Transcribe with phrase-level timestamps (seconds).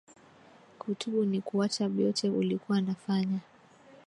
[0.79, 3.39] Kutubu ni kuacha byote ulikuwa na fanya